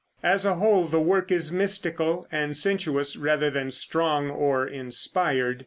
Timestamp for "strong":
3.69-4.31